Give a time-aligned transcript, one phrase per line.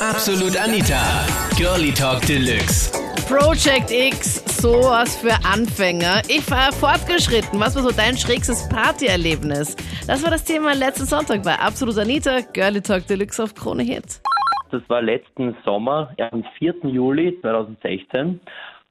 [0.00, 1.26] Absolut Anita.
[1.56, 2.92] Girlie Talk Deluxe.
[3.26, 6.22] Project X, sowas für Anfänger.
[6.28, 7.58] Ich war fortgeschritten.
[7.58, 9.74] Was war so dein schrägstes Partyerlebnis?
[10.06, 14.20] Das war das Thema letzten Sonntag bei Absolut Anita, Girlie Talk Deluxe auf Krone Hit.
[14.70, 16.74] Das war letzten Sommer, am 4.
[16.84, 18.38] Juli 2016.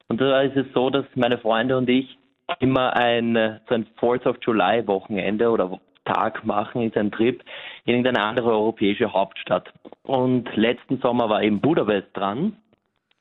[0.10, 2.18] Und da ist es so, dass meine Freunde und ich
[2.60, 7.44] immer ein, so ein 4th of July Wochenende oder Tag machen, ist ein Trip
[7.86, 9.72] in irgendeine andere europäische Hauptstadt.
[10.04, 12.56] Und letzten Sommer war eben Budapest dran.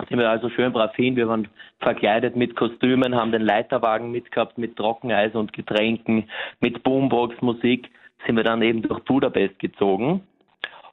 [0.08, 1.16] Sind wir also schön brav hin.
[1.16, 1.48] Wir waren
[1.80, 6.28] verkleidet mit Kostümen, haben den Leiterwagen mitgehabt mit Trockeneis und Getränken,
[6.60, 7.90] mit Boombox, Musik.
[8.26, 10.22] Sind wir dann eben durch Budapest gezogen.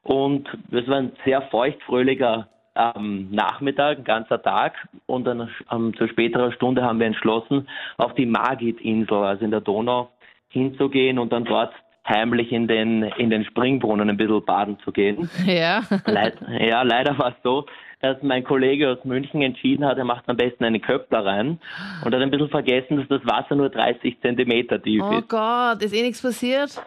[0.04, 4.74] Und es war ein sehr feuchtfröhlicher ähm, Nachmittag, ein ganzer Tag.
[5.06, 9.62] Und dann ähm, zu späterer Stunde haben wir entschlossen, auf die Margit-Insel, also in der
[9.62, 10.10] Donau,
[10.54, 11.74] hinzugehen und dann dort
[12.08, 15.30] heimlich in den, in den Springbrunnen ein bisschen baden zu gehen.
[15.46, 15.82] Ja.
[16.06, 17.66] Leid, ja, leider war es so,
[18.02, 21.60] dass mein Kollege aus München entschieden hat, er macht am besten einen Köppler rein
[22.04, 25.30] und hat ein bisschen vergessen, dass das Wasser nur 30 Zentimeter tief Oh ist.
[25.30, 26.82] Gott, ist eh nichts passiert?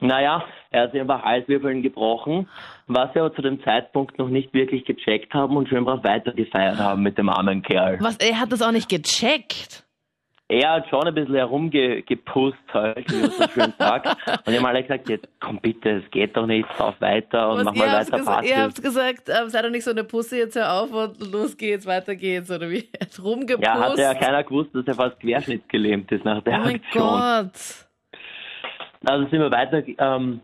[0.00, 2.48] Naja, er hat sich einfach Halswirbeln gebrochen,
[2.88, 6.78] was wir aber zu dem Zeitpunkt noch nicht wirklich gecheckt haben und schön brav weitergefeiert
[6.78, 7.98] haben mit dem armen Kerl.
[8.00, 9.84] Was, er hat das auch nicht gecheckt.
[10.48, 14.06] Er hat schon ein bisschen herumgepusst halt, wie man so schön sagt.
[14.46, 17.58] Und ich habe alle gesagt, jetzt komm bitte, es geht doch nicht, lauf weiter und
[17.58, 18.48] Was, mach mal weiter Party.
[18.48, 21.56] ihr habt gesagt, ähm, sei doch nicht so eine Pusse, jetzt hör auf und los
[21.56, 22.88] geht's, weiter geht's, oder wie?
[22.92, 23.66] Er hat rumgepusst.
[23.66, 27.02] Ja, hatte ja keiner gewusst, dass er fast querschnittsgelähmt ist nach der oh mein Aktion.
[27.02, 27.88] Gott.
[29.04, 30.40] Also sind wir weiter ähm,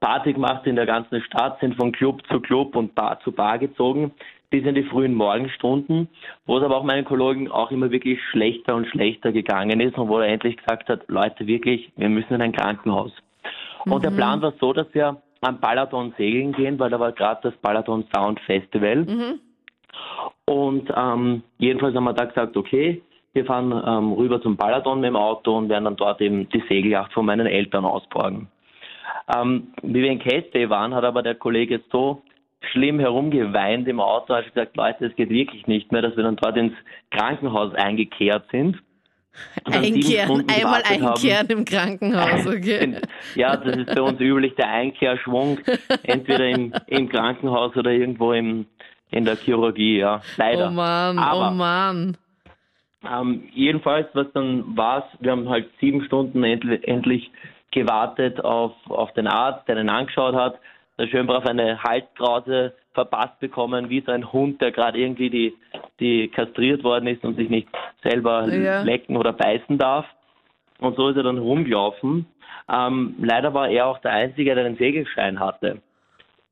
[0.00, 3.58] Party gemacht in der ganzen Stadt, sind von Club zu Club und Bar zu Bar
[3.58, 4.12] gezogen,
[4.50, 6.08] bis in die frühen Morgenstunden,
[6.46, 10.08] wo es aber auch meinen Kollegen auch immer wirklich schlechter und schlechter gegangen ist und
[10.08, 13.12] wo er endlich gesagt hat, Leute, wirklich, wir müssen in ein Krankenhaus.
[13.84, 17.40] Und der Plan war so, dass wir am Balaton segeln gehen, weil da war gerade
[17.42, 19.38] das Balaton Sound Festival.
[20.44, 25.08] Und ähm, jedenfalls haben wir da gesagt, okay, wir fahren ähm, rüber zum Balaton mit
[25.08, 28.48] dem Auto und werden dann dort eben die Segelyacht von meinen Eltern ausborgen.
[29.34, 32.22] Ähm, wie wir in Castay waren, hat aber der Kollege so
[32.72, 36.36] schlimm herumgeweint im Auto, hat gesagt, Leute, es geht wirklich nicht mehr, dass wir dann
[36.36, 36.74] dort ins
[37.10, 38.78] Krankenhaus eingekehrt sind.
[39.64, 41.06] Einkehren, einmal haben.
[41.06, 43.00] einkehren im Krankenhaus, okay?
[43.34, 45.58] Ja, das ist bei uns üblich der Einkehrschwung,
[46.04, 48.66] entweder im, im Krankenhaus oder irgendwo im,
[49.10, 50.22] in der Chirurgie, ja.
[50.36, 50.68] Leider.
[50.68, 52.16] Oh Mann, Aber, oh Mann.
[53.08, 57.30] ähm, jedenfalls, was dann war, wir haben halt sieben Stunden endlich, endlich
[57.72, 60.58] gewartet auf, auf den Arzt, der den angeschaut hat,
[60.98, 65.54] der schön brav eine Halskrause verpasst bekommen, wie so ein Hund, der gerade irgendwie die,
[66.00, 67.68] die kastriert worden ist und sich nicht
[68.02, 68.82] selber Ja.
[68.82, 70.06] lecken oder beißen darf.
[70.78, 72.26] Und so ist er dann rumgelaufen.
[72.72, 75.80] Ähm, leider war er auch der Einzige, der den Segelschein hatte.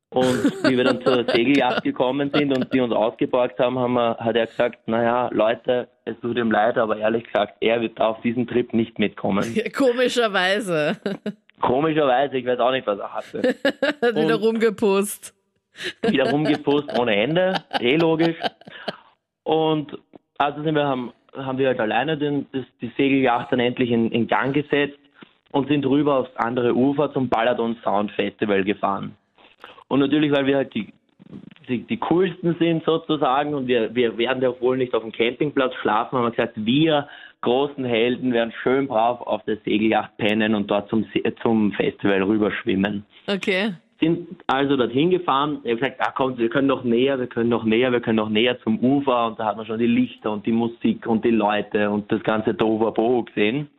[0.09, 4.15] Und wie wir dann zur Segelyacht gekommen sind und die uns ausgeborgt haben, haben wir,
[4.17, 8.21] hat er gesagt, naja, Leute, es tut ihm leid, aber ehrlich gesagt, er wird auf
[8.21, 9.43] diesen Trip nicht mitkommen.
[9.55, 10.97] Ja, komischerweise.
[11.61, 13.41] Komischerweise, ich weiß auch nicht, was er hatte.
[14.01, 15.33] Hat wieder rumgepusst.
[16.07, 18.37] Wieder rumgepusst ohne Ende, eh logisch.
[19.43, 19.97] Und
[20.37, 24.11] also sind wir, haben, haben wir halt alleine den, das, die Segelyacht dann endlich in,
[24.11, 24.99] in Gang gesetzt
[25.51, 29.15] und sind rüber aufs andere Ufer zum Balaton Sound Festival gefahren.
[29.87, 30.91] Und natürlich, weil wir halt die,
[31.69, 35.73] die, die coolsten sind sozusagen und wir, wir werden ja wohl nicht auf dem Campingplatz
[35.75, 37.07] schlafen, haben wir gesagt, wir
[37.45, 41.05] großen Helden werden schön brav auf der Segelyacht pennen und dort zum,
[41.41, 43.73] zum Festival rüberschwimmen Okay.
[44.01, 45.59] sind also dorthin gefahren.
[45.63, 48.17] Er hat gesagt, ah, kommt, wir können noch näher, wir können noch näher, wir können
[48.17, 49.27] noch näher zum Ufer.
[49.27, 52.21] Und da hat man schon die Lichter und die Musik und die Leute und das
[52.23, 53.69] ganze Tohuwabohu gesehen.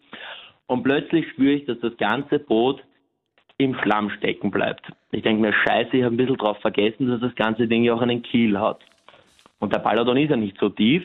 [0.66, 2.82] Und plötzlich spüre ich, dass das ganze Boot
[3.58, 4.86] im Schlamm stecken bleibt.
[5.12, 7.94] Ich denke mir, scheiße, ich habe ein bisschen drauf vergessen, dass das ganze Ding ja
[7.94, 8.80] auch einen Kiel hat.
[9.58, 11.04] Und der Balaton ist ja nicht so tief.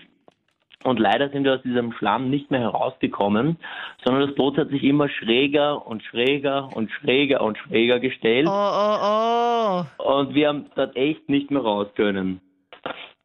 [0.83, 3.57] Und leider sind wir aus diesem Schlamm nicht mehr herausgekommen,
[4.03, 8.47] sondern das Boot hat sich immer schräger und schräger und schräger und schräger gestellt.
[8.47, 10.19] Oh, oh, oh.
[10.19, 12.41] Und wir haben dort echt nicht mehr raus können.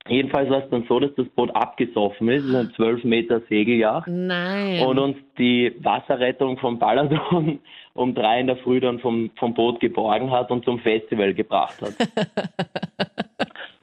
[0.08, 2.44] Jedenfalls war es dann so, dass das Boot abgesoffen ist.
[2.44, 4.06] Es ist ein 12 Meter Segeljacht.
[4.06, 4.86] Nein.
[4.86, 7.58] Und uns die Wasserrettung vom Balaton
[7.94, 11.80] um drei in der Früh dann vom, vom Boot geborgen hat und zum Festival gebracht
[11.80, 11.94] hat.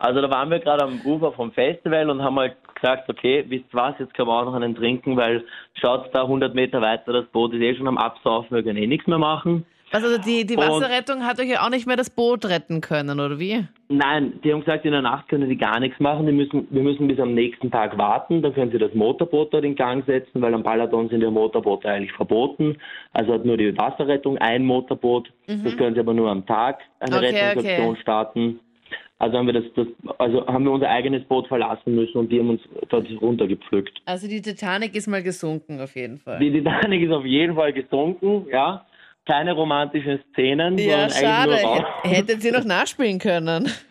[0.04, 3.66] also da waren wir gerade am Ufer vom Festival und haben halt gesagt, okay, wisst
[3.72, 5.44] was, jetzt können wir auch noch einen trinken, weil
[5.76, 8.88] schaut da 100 Meter weiter, das Boot ist eh schon am Absaufen, wir können eh
[8.88, 9.66] nichts mehr machen.
[9.94, 13.20] Also die, die Und- Wasserrettung hat euch ja auch nicht mehr das Boot retten können,
[13.20, 13.64] oder wie?
[13.90, 16.26] Nein, die haben gesagt, in der Nacht können die gar nichts machen.
[16.26, 18.42] Die müssen, wir müssen bis am nächsten Tag warten.
[18.42, 21.88] Dann können sie das Motorboot dort in Gang setzen, weil am Balaton sind ja Motorboote
[21.88, 22.76] eigentlich verboten.
[23.14, 25.32] Also hat nur die Wasserrettung ein Motorboot.
[25.46, 28.02] Das können sie aber nur am Tag eine Okay, Rettungsaktion okay.
[28.02, 28.60] starten.
[29.24, 29.88] Also haben wir das, das,
[30.18, 34.02] also haben wir unser eigenes Boot verlassen müssen und die haben uns dort runtergepflückt.
[34.04, 36.40] Also die Titanic ist mal gesunken auf jeden Fall.
[36.40, 38.86] Die Titanic ist auf jeden Fall gesunken, ja.
[39.25, 41.86] Keine romantischen Szenen, ja, sondern eigentlich nur schade.
[42.04, 43.70] Hättet sie noch nachspielen können.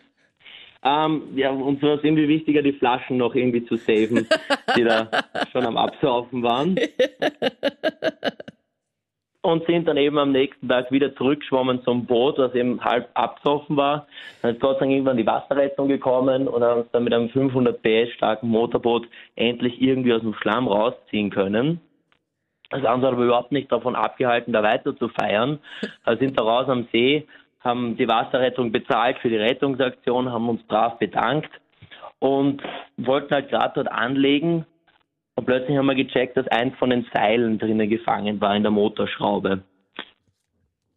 [0.85, 4.27] Ähm, ja, uns war es irgendwie wichtiger, die Flaschen noch irgendwie zu saven,
[4.75, 5.09] die da
[5.53, 6.75] schon am Absaufen waren.
[9.45, 13.75] Und sind dann eben am nächsten Tag wieder zurückgeschwommen zum Boot, das eben halb abgesoffen
[13.75, 14.07] war.
[14.41, 17.27] Dann ist Gott sei Dank irgendwann die Wasserrettung gekommen und haben uns dann mit einem
[17.27, 19.05] 500 PS starken Motorboot
[19.35, 21.81] endlich irgendwie aus dem Schlamm rausziehen können.
[22.69, 25.59] Das andere hat aber überhaupt nicht davon abgehalten, da weiter zu feiern.
[26.05, 27.27] Wir sind da raus am See,
[27.59, 31.51] haben die Wasserrettung bezahlt für die Rettungsaktion, haben uns brav bedankt
[32.19, 32.63] und
[32.95, 34.65] wollten halt gerade dort anlegen.
[35.35, 38.71] Und plötzlich haben wir gecheckt, dass eins von den Seilen drinnen gefangen war in der
[38.71, 39.63] Motorschraube.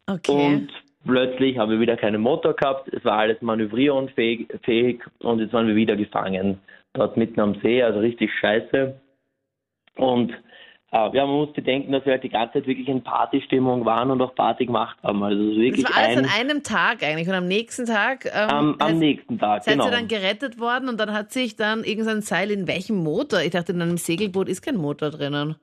[0.06, 0.32] Okay.
[0.32, 0.68] Und
[1.04, 5.66] plötzlich haben wir wieder keinen Motor gehabt, es war alles manövrierunfähig fähig, und jetzt waren
[5.66, 6.60] wir wieder gefangen.
[6.92, 8.98] Dort mitten am See, also richtig scheiße.
[9.96, 10.32] Und
[11.12, 14.20] ja, man muss bedenken, dass wir halt die ganze Zeit wirklich in Partystimmung waren und
[14.22, 15.22] auch Party gemacht haben.
[15.22, 18.24] Also ist das wirklich war alles ein, an einem Tag eigentlich und am nächsten Tag
[18.26, 19.86] ähm, am, am seid- nächsten Tag, seid genau.
[19.86, 23.40] ihr dann gerettet worden und dann hat sich dann irgendein Seil in welchem Motor?
[23.40, 25.56] Ich dachte, in einem Segelboot ist kein Motor drinnen.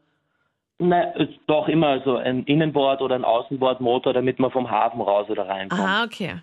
[0.80, 5.48] Nein, doch immer so ein Innenbord oder ein Außenbordmotor, damit man vom Hafen raus oder
[5.48, 5.82] reinkommt.
[5.82, 6.36] Aha, okay.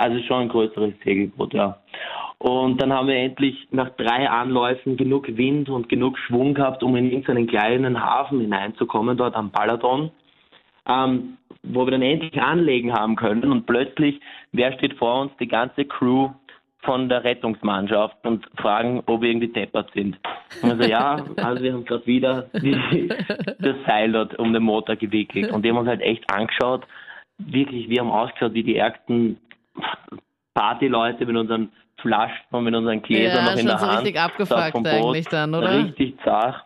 [0.00, 1.76] Also schon ein größeres Segelboot, ja.
[2.38, 6.96] Und dann haben wir endlich nach drei Anläufen genug Wind und genug Schwung gehabt, um
[6.96, 10.10] in irgendeinen kleinen Hafen hineinzukommen, dort am Balaton,
[10.88, 13.52] ähm, wo wir dann endlich anlegen haben können.
[13.52, 14.18] Und plötzlich,
[14.52, 15.32] wer steht vor uns?
[15.38, 16.30] Die ganze Crew
[16.78, 20.18] von der Rettungsmannschaft und fragen, ob wir irgendwie deppert sind.
[20.62, 23.08] Und also ja, also wir haben gerade wieder die,
[23.58, 25.52] das Seil dort um den Motor gewickelt.
[25.52, 26.86] Und die haben uns halt echt angeschaut.
[27.36, 29.36] Wirklich, wir haben ausgeschaut wie die ärgsten
[30.54, 33.98] Partyleute mit unseren Flaschen und mit unseren Gläsern Ja, noch in der so Hand.
[34.00, 34.92] richtig abgefuckt vom Boot.
[34.92, 35.84] eigentlich dann, oder?
[35.84, 36.64] Richtig zart.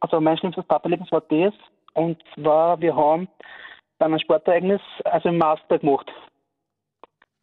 [0.00, 1.54] Also mein schlimmstes Parterlebnis war das.
[1.94, 3.28] Und zwar, wir haben
[3.98, 6.10] bei einem Sportereignis also einen Master gemacht.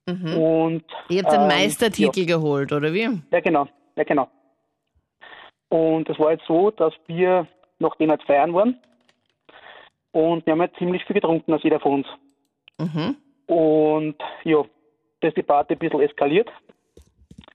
[0.07, 0.37] Mhm.
[0.37, 3.21] Und Ihr habt den ähm, Meistertitel geholt, oder wie?
[3.31, 3.67] Ja, genau.
[3.95, 4.27] Ja, genau.
[5.69, 7.47] Und es war jetzt so, dass wir
[7.79, 8.77] nach dem halt feiern waren.
[10.11, 12.07] Und wir haben halt ziemlich viel getrunken, als jeder von uns.
[12.79, 13.15] Mhm.
[13.45, 14.63] Und ja,
[15.21, 16.49] da ist die Party ein bisschen eskaliert.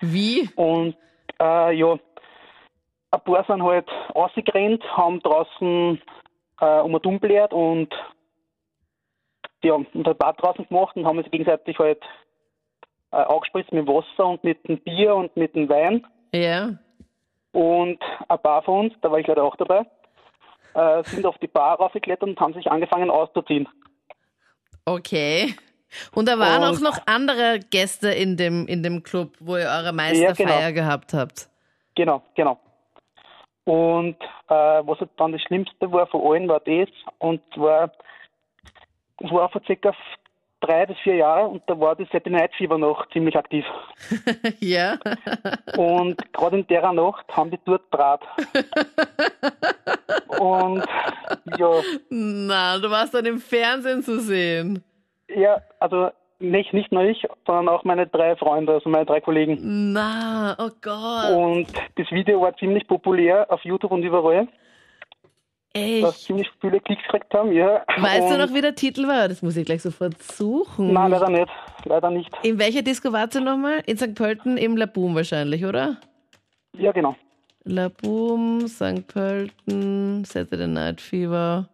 [0.00, 0.48] Wie?
[0.56, 0.96] Und
[1.40, 1.98] äh, ja,
[3.10, 6.00] ein paar sind halt rausgerannt, haben draußen
[6.60, 7.94] äh, um und umbläht und
[9.62, 12.02] ja, und ein paar draußen gemacht und haben uns gegenseitig halt
[13.12, 16.06] äh, angespritzt mit Wasser und mit dem Bier und mit dem Wein.
[16.32, 16.74] Ja.
[17.52, 19.86] Und ein paar von uns, da war ich leider auch dabei,
[20.74, 23.68] äh, sind auf die Bar raufgeklettert und haben sich angefangen auszuziehen.
[24.84, 25.54] Okay.
[26.14, 29.68] Und da waren Und- auch noch andere Gäste in dem, in dem Club, wo ihr
[29.68, 30.86] eure Meisterfeier genau.
[30.86, 31.48] gehabt habt.
[31.94, 32.58] Genau, genau.
[33.64, 34.16] Und
[34.48, 36.88] äh, was halt dann das Schlimmste war von allen, war das.
[37.18, 37.90] Und zwar,
[39.18, 39.94] das war vor circa
[40.60, 43.64] drei bis vier Jahren und da war das Saturday Night Fever noch ziemlich aktiv.
[44.60, 44.98] ja.
[45.76, 48.22] Und gerade in der Nacht haben die dort Draht.
[50.40, 50.84] und
[51.58, 51.70] ja,
[52.10, 54.82] Na, du warst dann im Fernsehen zu sehen.
[55.28, 56.10] Ja, also
[56.40, 59.92] nicht, nicht nur ich, sondern auch meine drei Freunde, also meine drei Kollegen.
[59.92, 61.30] Na, oh Gott.
[61.32, 61.66] Und
[61.96, 64.48] das Video war ziemlich populär auf YouTube und überall,
[65.72, 66.18] Echt?
[66.20, 67.82] ziemlich viele Klicks gekriegt haben, ja.
[67.96, 69.28] Weißt du Und- noch, wie der Titel war?
[69.28, 70.92] Das muss ich gleich sofort suchen.
[70.92, 71.48] Nein, leider nicht.
[71.84, 72.30] Leider nicht.
[72.42, 73.82] In welcher Disco wart ihr nochmal?
[73.86, 74.14] In St.
[74.14, 75.96] Pölten im Laboom wahrscheinlich, oder?
[76.76, 77.16] Ja, genau.
[77.64, 79.06] Laboom, St.
[79.08, 81.68] Pölten, Saturday Night Fever.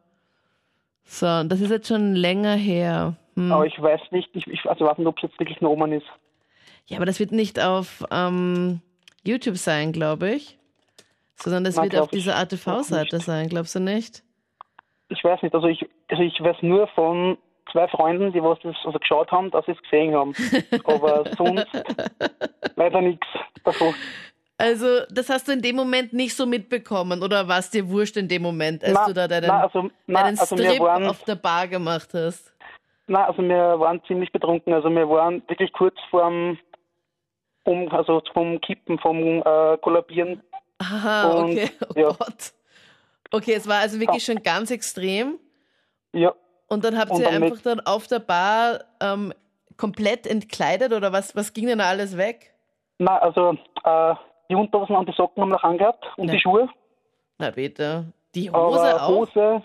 [1.04, 3.14] So, und das ist jetzt schon länger her.
[3.40, 3.52] Hm.
[3.52, 5.92] Aber ich weiß nicht, ich, ich also weiß nicht, ob es jetzt wirklich ein Roman
[5.92, 6.06] ist.
[6.86, 8.80] Ja, aber das wird nicht auf ähm,
[9.24, 10.58] YouTube sein, glaube ich.
[11.36, 14.22] Sondern das Na, wird auf dieser ATV-Seite sein, glaubst du nicht?
[15.08, 17.38] Ich weiß nicht, also ich, also ich weiß nur von
[17.72, 20.34] zwei Freunden, die was das also geschaut haben, dass sie es gesehen haben.
[20.84, 21.66] Aber sonst
[22.76, 23.26] leider nichts
[23.64, 23.94] davon.
[24.58, 28.18] Also, das hast du in dem Moment nicht so mitbekommen oder war es dir wurscht
[28.18, 31.06] in dem Moment, als Na, du da deinen, na, also, na, deinen also Strip waren,
[31.06, 32.49] auf der Bar gemacht hast?
[33.10, 34.72] Na, also wir waren ziemlich betrunken.
[34.72, 36.58] Also wir waren wirklich kurz vorm
[37.64, 40.42] um, also vom Kippen, vom äh, Kollabieren.
[40.78, 41.70] Aha, Und, okay.
[41.94, 42.08] Oh ja.
[42.08, 42.52] Gott.
[43.32, 45.38] Okay, es war also wirklich schon ganz extrem.
[46.12, 46.32] Ja,
[46.68, 49.32] Und dann habt Und ihr dann einfach mit- dann auf der Bar ähm,
[49.76, 52.52] komplett entkleidet oder was, was ging denn da alles weg?
[52.98, 54.14] na, also äh,
[54.50, 56.34] die Unterhosen und die Socken haben noch angehabt und Ja.
[56.34, 56.68] die Schuhe.
[57.38, 58.12] Na bitte.
[58.34, 59.08] Die Hose aber auch?
[59.08, 59.62] Hose,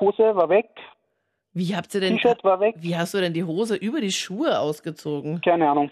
[0.00, 0.68] Hose war weg,
[1.56, 4.12] Wie habt ihr denn, T-Shirt war weg, wie hast du denn die Hose über die
[4.12, 5.40] Schuhe ausgezogen?
[5.40, 5.90] keine Ahnung.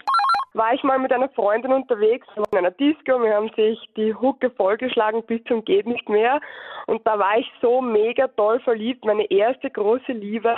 [0.53, 3.79] war ich mal mit einer Freundin unterwegs, wir waren in einer Disco, wir haben sich
[3.97, 6.39] die Hucke vollgeschlagen bis zum geht nicht mehr
[6.85, 10.55] und da war ich so mega toll verliebt, meine erste große Liebe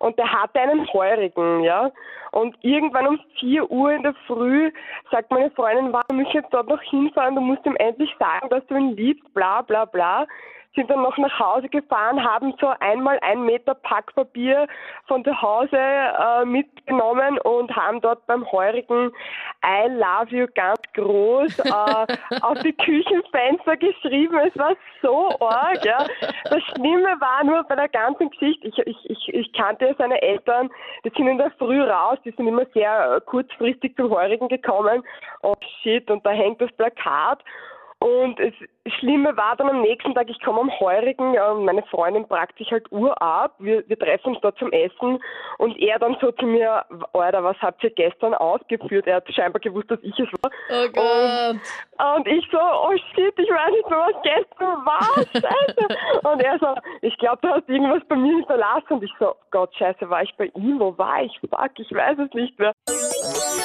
[0.00, 1.92] und der hatte einen Heurigen, ja.
[2.32, 4.72] Und irgendwann um 4 Uhr in der Früh
[5.12, 8.48] sagt meine Freundin, war, wir müssen jetzt dort noch hinfahren, du musst ihm endlich sagen,
[8.48, 10.26] dass du ihn liebst, bla bla bla
[10.74, 14.68] sind dann noch nach Hause gefahren, haben so einmal ein Meter Packpapier
[15.06, 19.10] von zu Hause äh, mitgenommen und haben dort beim heurigen
[19.64, 24.38] I love you ganz groß äh, auf die Küchenfenster geschrieben.
[24.38, 25.84] Es war so arg.
[25.84, 26.06] Ja.
[26.44, 30.20] Das Schlimme war nur bei der ganzen Geschichte, ich, ich, ich, ich kannte ja seine
[30.22, 30.70] Eltern,
[31.04, 35.02] die sind in der Früh raus, die sind immer sehr kurzfristig zum Heurigen gekommen.
[35.42, 37.42] Oh shit, und da hängt das Plakat.
[38.02, 38.54] Und das
[38.98, 41.32] Schlimme war dann am nächsten Tag, ich komme am Heurigen,
[41.64, 45.22] meine Freundin fragt sich halt Uhr ab, wir, wir treffen uns dort zum Essen
[45.58, 49.06] und er dann so zu mir, Alter, was habt ihr gestern ausgeführt?
[49.06, 50.50] Er hat scheinbar gewusst, dass ich es war.
[50.70, 51.60] Oh Gott.
[52.00, 56.22] Und, ich so, oh shit, ich weiß nicht mehr, was gestern war, scheiße.
[56.32, 58.94] und er so, ich glaube, du hast irgendwas bei mir hinterlassen.
[58.94, 60.80] Und ich so, Gott, scheiße, war ich bei ihm?
[60.80, 61.38] Wo war ich?
[61.40, 62.72] Fuck, ich weiß es nicht mehr.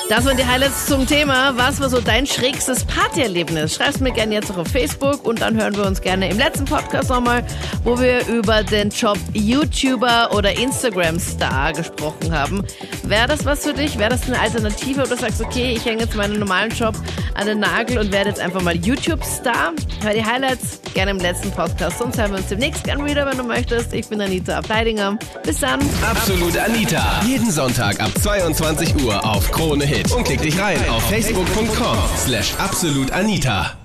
[0.09, 1.53] Das waren die Highlights zum Thema.
[1.55, 3.75] Was war so dein schrägstes Partyerlebnis?
[3.75, 6.65] Schreib's mir gerne jetzt auch auf Facebook und dann hören wir uns gerne im letzten
[6.65, 7.43] Podcast nochmal,
[7.83, 12.63] wo wir über den Job YouTuber oder Instagram-Star gesprochen haben.
[13.03, 13.97] Wäre das was für dich?
[13.97, 16.93] Wäre das eine Alternative oder sagst okay, ich hänge jetzt meinen normalen Job
[17.33, 19.73] an den Nagel und werde jetzt einfach mal YouTube-Star?
[20.01, 21.99] Hör die Highlights gerne im letzten Podcast.
[21.99, 23.93] Sonst hören wir uns demnächst gerne wieder, wenn du möchtest.
[23.93, 25.17] Ich bin Anita Ableidinger.
[25.43, 25.79] Bis dann.
[26.01, 27.21] Absolut Anita.
[27.25, 30.11] Jeden Sonntag ab 22 Uhr auf Krone Hit.
[30.11, 33.84] Und klick dich rein auf facebook.com slash absolutanita.